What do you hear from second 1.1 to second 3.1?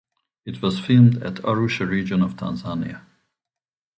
at Arusha region of Tanzania.